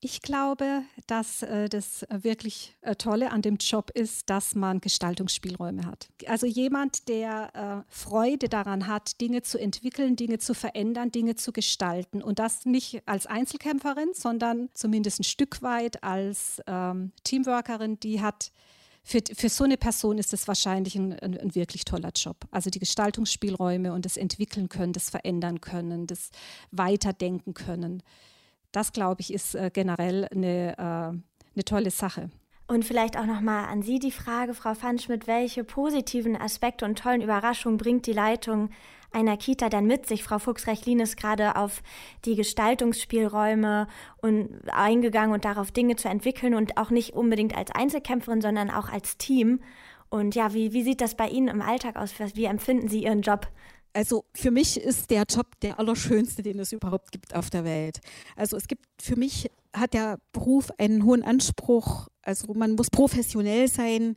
Ich 0.00 0.22
glaube, 0.22 0.82
dass 1.06 1.42
äh, 1.42 1.68
das 1.68 2.06
wirklich 2.10 2.74
äh, 2.80 2.96
Tolle 2.96 3.30
an 3.32 3.42
dem 3.42 3.56
Job 3.56 3.90
ist, 3.90 4.30
dass 4.30 4.54
man 4.54 4.80
Gestaltungsspielräume 4.80 5.84
hat. 5.84 6.08
Also 6.26 6.46
jemand, 6.46 7.08
der 7.08 7.84
äh, 7.86 7.92
Freude 7.92 8.48
daran 8.48 8.86
hat, 8.86 9.20
Dinge 9.20 9.42
zu 9.42 9.58
entwickeln, 9.58 10.16
Dinge 10.16 10.38
zu 10.38 10.54
verändern, 10.54 11.12
Dinge 11.12 11.34
zu 11.34 11.52
gestalten. 11.52 12.22
Und 12.22 12.38
das 12.38 12.64
nicht 12.64 13.02
als 13.06 13.26
Einzelkämpferin, 13.26 14.14
sondern 14.14 14.70
zumindest 14.72 15.20
ein 15.20 15.24
Stück 15.24 15.60
weit 15.60 16.02
als 16.02 16.62
ähm, 16.66 17.12
Teamworkerin, 17.24 18.00
die 18.00 18.22
hat 18.22 18.52
für, 19.10 19.20
für 19.34 19.48
so 19.48 19.64
eine 19.64 19.76
Person 19.76 20.18
ist 20.18 20.32
das 20.32 20.46
wahrscheinlich 20.46 20.94
ein, 20.94 21.12
ein, 21.18 21.36
ein, 21.36 21.54
wirklich 21.56 21.84
toller 21.84 22.12
Job. 22.14 22.36
Also 22.52 22.70
die 22.70 22.78
Gestaltungsspielräume 22.78 23.92
und 23.92 24.04
das 24.04 24.16
Entwickeln 24.16 24.68
können, 24.68 24.92
das 24.92 25.10
Verändern 25.10 25.60
können, 25.60 26.06
das 26.06 26.30
Weiterdenken 26.70 27.52
können. 27.52 28.04
Das, 28.70 28.92
glaube 28.92 29.20
ich, 29.20 29.32
ist 29.32 29.56
äh, 29.56 29.70
generell 29.72 30.28
eine, 30.30 30.78
äh, 30.78 30.82
eine 31.54 31.64
tolle 31.64 31.90
Sache. 31.90 32.30
Und 32.68 32.84
vielleicht 32.84 33.18
auch 33.18 33.26
nochmal 33.26 33.64
an 33.64 33.82
Sie 33.82 33.98
die 33.98 34.12
Frage, 34.12 34.54
Frau 34.54 34.76
Pfannschmidt, 34.76 35.26
welche 35.26 35.64
positiven 35.64 36.36
Aspekte 36.36 36.84
und 36.84 36.96
tollen 36.96 37.20
Überraschungen 37.20 37.78
bringt 37.78 38.06
die 38.06 38.12
Leitung 38.12 38.70
einer 39.12 39.36
Kita 39.36 39.68
dann 39.68 39.86
mit 39.86 40.06
sich? 40.06 40.22
Frau 40.22 40.38
Fuchs-Rechlin 40.38 41.00
ist 41.00 41.16
gerade 41.16 41.56
auf 41.56 41.82
die 42.24 42.36
Gestaltungsspielräume 42.36 43.86
und 44.22 44.50
eingegangen 44.70 45.34
und 45.34 45.44
darauf 45.44 45.72
Dinge 45.72 45.96
zu 45.96 46.08
entwickeln 46.08 46.54
und 46.54 46.76
auch 46.76 46.90
nicht 46.90 47.14
unbedingt 47.14 47.56
als 47.56 47.70
Einzelkämpferin, 47.70 48.40
sondern 48.40 48.70
auch 48.70 48.88
als 48.88 49.16
Team. 49.18 49.60
Und 50.08 50.34
ja, 50.34 50.54
wie, 50.54 50.72
wie 50.72 50.82
sieht 50.82 51.00
das 51.00 51.14
bei 51.14 51.28
Ihnen 51.28 51.48
im 51.48 51.62
Alltag 51.62 51.96
aus? 51.96 52.14
Wie 52.34 52.44
empfinden 52.44 52.88
Sie 52.88 53.04
Ihren 53.04 53.22
Job? 53.22 53.48
Also 53.92 54.24
für 54.34 54.50
mich 54.50 54.80
ist 54.80 55.10
der 55.10 55.24
Job 55.28 55.46
der 55.62 55.78
allerschönste, 55.78 56.42
den 56.42 56.58
es 56.60 56.72
überhaupt 56.72 57.10
gibt 57.10 57.34
auf 57.34 57.50
der 57.50 57.64
Welt. 57.64 58.00
Also 58.36 58.56
es 58.56 58.68
gibt 58.68 58.86
für 59.00 59.16
mich 59.16 59.50
hat 59.72 59.94
der 59.94 60.18
Beruf 60.32 60.70
einen 60.78 61.04
hohen 61.04 61.22
Anspruch. 61.22 62.08
Also 62.22 62.52
man 62.54 62.74
muss 62.74 62.90
professionell 62.90 63.68
sein. 63.68 64.16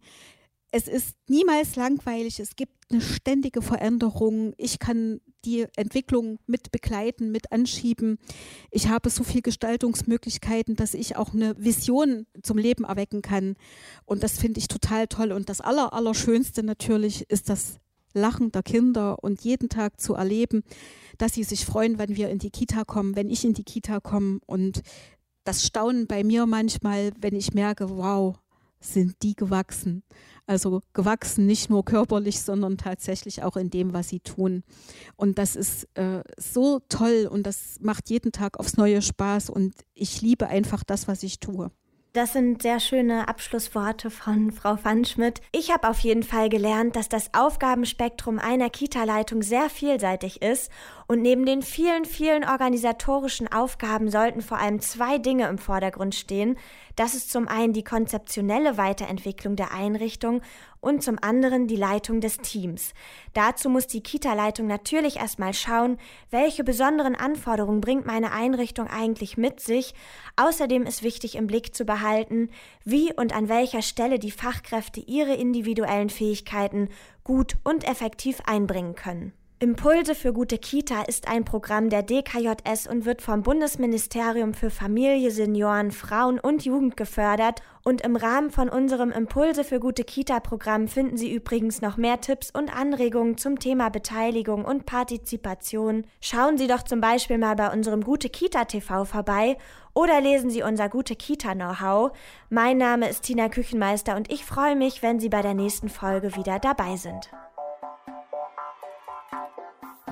Es 0.75 0.87
ist 0.87 1.15
niemals 1.27 1.75
langweilig. 1.75 2.39
Es 2.39 2.55
gibt 2.55 2.73
eine 2.91 2.99
ständige 2.99 3.61
Veränderung. 3.61 4.55
Ich 4.57 4.79
kann 4.79 5.21
die 5.45 5.67
Entwicklung 5.75 6.39
mit 6.47 6.71
begleiten, 6.71 7.31
mit 7.31 7.51
anschieben. 7.51 8.17
Ich 8.71 8.87
habe 8.87 9.11
so 9.11 9.23
viele 9.23 9.43
Gestaltungsmöglichkeiten, 9.43 10.75
dass 10.75 10.95
ich 10.95 11.15
auch 11.15 11.31
eine 11.31 11.55
Vision 11.63 12.25
zum 12.41 12.57
Leben 12.57 12.85
erwecken 12.85 13.21
kann. 13.21 13.55
Und 14.05 14.23
das 14.23 14.39
finde 14.39 14.61
ich 14.61 14.67
total 14.67 15.05
toll. 15.05 15.31
Und 15.31 15.47
das 15.47 15.61
Aller, 15.61 15.93
Allerschönste 15.93 16.63
natürlich 16.63 17.29
ist 17.29 17.49
das 17.49 17.79
Lachen 18.15 18.51
der 18.51 18.63
Kinder 18.63 19.23
und 19.23 19.41
jeden 19.41 19.69
Tag 19.69 20.01
zu 20.01 20.15
erleben, 20.15 20.63
dass 21.19 21.35
sie 21.35 21.43
sich 21.43 21.67
freuen, 21.67 21.99
wenn 21.99 22.15
wir 22.15 22.31
in 22.31 22.39
die 22.39 22.49
Kita 22.49 22.83
kommen, 22.83 23.15
wenn 23.15 23.29
ich 23.29 23.45
in 23.45 23.53
die 23.53 23.63
Kita 23.63 23.99
komme 23.99 24.39
und 24.47 24.81
das 25.43 25.67
Staunen 25.67 26.07
bei 26.07 26.23
mir 26.23 26.47
manchmal, 26.47 27.11
wenn 27.19 27.35
ich 27.35 27.53
merke, 27.53 27.91
wow, 27.91 28.39
sind 28.83 29.15
die 29.23 29.35
gewachsen. 29.35 30.03
Also 30.45 30.81
gewachsen 30.93 31.45
nicht 31.45 31.69
nur 31.69 31.85
körperlich, 31.85 32.41
sondern 32.41 32.77
tatsächlich 32.77 33.43
auch 33.43 33.55
in 33.55 33.69
dem, 33.69 33.93
was 33.93 34.09
sie 34.09 34.19
tun. 34.19 34.63
Und 35.15 35.37
das 35.37 35.55
ist 35.55 35.87
äh, 35.95 36.21
so 36.37 36.81
toll 36.89 37.29
und 37.31 37.43
das 37.47 37.77
macht 37.81 38.09
jeden 38.09 38.31
Tag 38.31 38.59
aufs 38.59 38.75
neue 38.75 39.01
Spaß 39.01 39.49
und 39.49 39.73
ich 39.93 40.21
liebe 40.21 40.47
einfach 40.47 40.83
das, 40.83 41.07
was 41.07 41.23
ich 41.23 41.39
tue. 41.39 41.71
Das 42.13 42.33
sind 42.33 42.61
sehr 42.61 42.79
schöne 42.79 43.27
Abschlussworte 43.27 44.11
von 44.11 44.51
Frau 44.51 44.77
Pfannschmidt. 44.77 45.41
Ich 45.51 45.71
habe 45.71 45.89
auf 45.89 45.97
jeden 45.97 46.21
Fall 46.21 46.47
gelernt, 46.47 46.95
dass 46.95 47.09
das 47.09 47.33
Aufgabenspektrum 47.33 48.37
einer 48.37 48.69
Kita-Leitung 48.69 49.41
sehr 49.41 49.67
vielseitig 49.67 50.43
ist 50.43 50.69
Und 51.07 51.21
neben 51.21 51.45
den 51.45 51.61
vielen, 51.61 52.05
vielen 52.05 52.43
organisatorischen 52.43 53.51
Aufgaben 53.51 54.09
sollten 54.09 54.41
vor 54.41 54.57
allem 54.57 54.79
zwei 54.79 55.17
Dinge 55.17 55.47
im 55.47 55.57
Vordergrund 55.57 56.15
stehen. 56.15 56.57
Das 56.95 57.13
ist 57.13 57.31
zum 57.31 57.47
einen 57.47 57.73
die 57.73 57.83
konzeptionelle 57.83 58.77
Weiterentwicklung 58.77 59.55
der 59.55 59.73
Einrichtung 59.73 60.41
und 60.79 61.01
zum 61.01 61.17
anderen 61.21 61.67
die 61.67 61.75
Leitung 61.75 62.21
des 62.21 62.37
Teams. 62.37 62.93
Dazu 63.33 63.69
muss 63.69 63.87
die 63.87 64.03
Kita-Leitung 64.03 64.67
natürlich 64.67 65.17
erstmal 65.17 65.53
schauen, 65.53 65.97
welche 66.29 66.63
besonderen 66.63 67.15
Anforderungen 67.15 67.81
bringt 67.81 68.05
meine 68.05 68.31
Einrichtung 68.31 68.87
eigentlich 68.87 69.37
mit 69.37 69.59
sich. 69.59 69.93
Außerdem 70.35 70.83
ist 70.83 71.03
wichtig 71.03 71.35
im 71.35 71.47
Blick 71.47 71.73
zu 71.73 71.85
behalten, 71.85 72.49
wie 72.83 73.13
und 73.13 73.33
an 73.35 73.49
welcher 73.49 73.81
Stelle 73.81 74.19
die 74.19 74.31
Fachkräfte 74.31 74.99
ihre 74.99 75.33
individuellen 75.33 76.09
Fähigkeiten 76.09 76.89
gut 77.23 77.55
und 77.63 77.87
effektiv 77.87 78.41
einbringen 78.45 78.95
können. 78.95 79.33
Impulse 79.63 80.13
für 80.13 80.33
gute 80.33 80.57
Kita 80.57 81.03
ist 81.03 81.29
ein 81.29 81.45
Programm 81.45 81.89
der 81.89 82.03
DKJS 82.03 82.85
und 82.85 83.05
wird 83.05 83.21
vom 83.21 83.43
Bundesministerium 83.43 84.53
für 84.53 84.69
Familie, 84.69 85.31
Senioren, 85.31 85.91
Frauen 85.91 86.37
und 86.37 86.65
Jugend 86.65 86.97
gefördert. 86.97 87.61
Und 87.81 88.01
im 88.01 88.17
Rahmen 88.17 88.51
von 88.51 88.67
unserem 88.67 89.09
Impulse 89.09 89.63
für 89.63 89.79
gute 89.79 90.03
Kita-Programm 90.03 90.89
finden 90.89 91.15
Sie 91.15 91.33
übrigens 91.33 91.81
noch 91.81 91.95
mehr 91.95 92.19
Tipps 92.19 92.51
und 92.51 92.75
Anregungen 92.75 93.37
zum 93.37 93.57
Thema 93.57 93.87
Beteiligung 93.87 94.65
und 94.65 94.85
Partizipation. 94.85 96.03
Schauen 96.19 96.57
Sie 96.57 96.67
doch 96.67 96.83
zum 96.83 96.99
Beispiel 96.99 97.37
mal 97.37 97.55
bei 97.55 97.71
unserem 97.71 98.03
Gute 98.03 98.27
Kita 98.27 98.65
TV 98.65 99.05
vorbei 99.05 99.55
oder 99.93 100.19
lesen 100.19 100.49
Sie 100.49 100.61
unser 100.61 100.89
Gute 100.89 101.15
Kita 101.15 101.53
Know-how. 101.53 102.11
Mein 102.49 102.77
Name 102.77 103.07
ist 103.07 103.23
Tina 103.23 103.47
Küchenmeister 103.47 104.17
und 104.17 104.29
ich 104.29 104.43
freue 104.43 104.75
mich, 104.75 105.01
wenn 105.01 105.21
Sie 105.21 105.29
bei 105.29 105.41
der 105.41 105.53
nächsten 105.53 105.87
Folge 105.87 106.35
wieder 106.35 106.59
dabei 106.59 106.97
sind. 106.97 107.29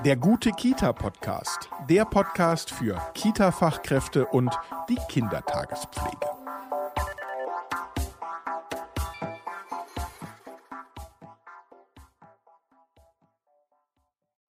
Der 0.04 0.16
gute 0.16 0.50
Kita-Podcast. 0.50 1.70
Der 1.88 2.04
Podcast 2.04 2.72
für 2.72 3.00
Kita-Fachkräfte 3.14 4.26
und 4.26 4.52
die 4.88 4.98
Kindertagespflege. 5.08 6.41